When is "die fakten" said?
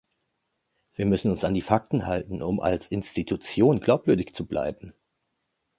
1.53-2.07